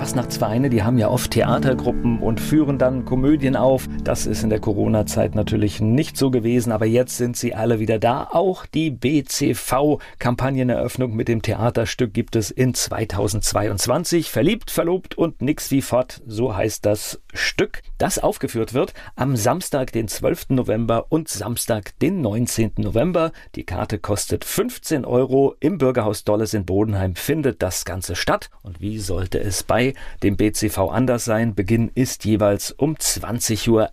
[0.00, 3.86] Fastnachtsvereine, die haben ja oft Theatergruppen und führen dann Komödien auf.
[4.02, 7.98] Das ist in der Corona-Zeit natürlich nicht so gewesen, aber jetzt sind sie alle wieder
[7.98, 8.28] da.
[8.32, 14.30] Auch die BCV-Kampagneneröffnung mit dem Theaterstück gibt es in 2022.
[14.30, 19.92] Verliebt, verlobt und nix wie fort, so heißt das Stück, das aufgeführt wird am Samstag,
[19.92, 20.46] den 12.
[20.48, 22.72] November und Samstag, den 19.
[22.78, 23.32] November.
[23.54, 25.56] Die Karte kostet 15 Euro.
[25.60, 28.48] Im Bürgerhaus Dolles in Bodenheim findet das Ganze statt.
[28.62, 29.89] Und wie sollte es bei
[30.22, 31.54] dem BCV anders sein.
[31.54, 33.90] Beginn ist jeweils um 20.11 Uhr.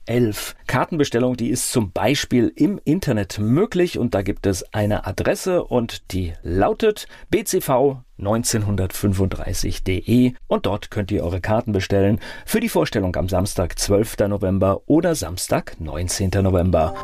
[0.67, 6.12] Kartenbestellung, die ist zum Beispiel im Internet möglich und da gibt es eine Adresse und
[6.12, 13.30] die lautet bcv 1935.de und dort könnt ihr eure Karten bestellen für die Vorstellung am
[13.30, 14.17] Samstag 12.
[14.28, 16.32] November oder Samstag 19.
[16.42, 16.95] November.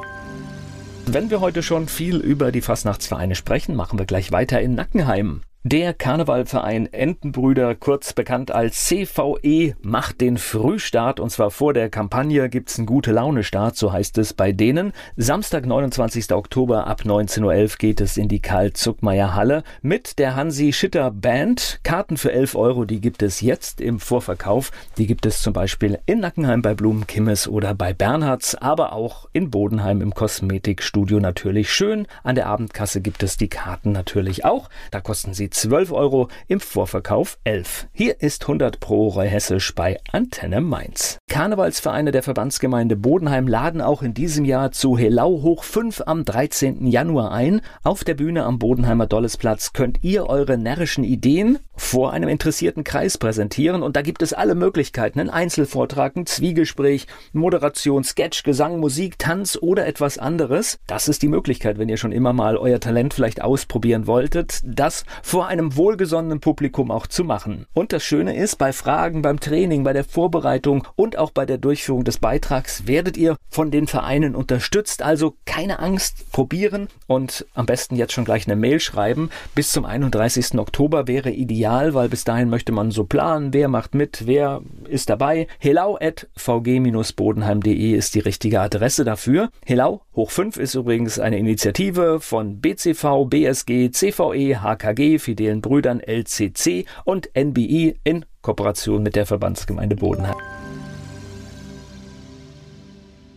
[1.05, 5.41] Wenn wir heute schon viel über die Fastnachtsvereine sprechen, machen wir gleich weiter in Nackenheim.
[5.65, 12.49] Der Karnevalverein Entenbrüder, kurz bekannt als CVE, macht den Frühstart und zwar vor der Kampagne
[12.49, 14.91] gibt's einen gute Laune Start, so heißt es bei denen.
[15.15, 16.33] Samstag, 29.
[16.33, 21.11] Oktober ab 19.11 Uhr geht es in die Karl Zuckmeier Halle mit der Hansi Schitter
[21.11, 21.79] Band.
[21.83, 24.69] Karten für 11 Euro, die gibt es jetzt im Vorverkauf.
[24.97, 29.49] Die gibt es zum Beispiel in Nackenheim bei Blumenkimmes oder bei Bernhards, aber auch in
[29.49, 32.05] Bodenheim im Kosmetikstudio natürlich schön.
[32.21, 34.69] An der Abendkasse gibt es die Karten natürlich auch.
[34.91, 37.87] Da kosten sie 12 Euro, im Vorverkauf 11.
[37.93, 41.19] Hier ist 100 Pro Hessisch bei Antenne Mainz.
[41.33, 46.85] Karnevalsvereine der Verbandsgemeinde Bodenheim laden auch in diesem Jahr zu Helau hoch 5 am 13.
[46.85, 47.61] Januar ein.
[47.81, 53.17] Auf der Bühne am Bodenheimer Dollesplatz könnt ihr eure närrischen Ideen vor einem interessierten Kreis
[53.17, 55.19] präsentieren und da gibt es alle Möglichkeiten.
[55.19, 60.77] Ein Einzelvortrag, ein Zwiegespräch, Moderation, Sketch, Gesang, Musik, Tanz oder etwas anderes.
[60.85, 65.03] Das ist die Möglichkeit, wenn ihr schon immer mal euer Talent vielleicht ausprobieren wolltet, das
[65.23, 67.65] vor einem wohlgesonnenen Publikum auch zu machen.
[67.73, 71.57] Und das Schöne ist, bei Fragen, beim Training, bei der Vorbereitung und auch bei der
[71.57, 75.01] Durchführung des Beitrags werdet ihr von den Vereinen unterstützt.
[75.01, 79.29] Also keine Angst, probieren und am besten jetzt schon gleich eine Mail schreiben.
[79.55, 80.59] Bis zum 31.
[80.59, 85.09] Oktober wäre ideal, weil bis dahin möchte man so planen, wer macht mit, wer ist
[85.09, 85.47] dabei.
[85.59, 89.49] helau.vg-bodenheim.de ist die richtige Adresse dafür.
[89.65, 96.85] Helau hoch 5 ist übrigens eine Initiative von BCV, BSG, CVE, HKG, fidelen Brüdern LCC
[97.05, 100.35] und NBI in Kooperation mit der Verbandsgemeinde Bodenheim.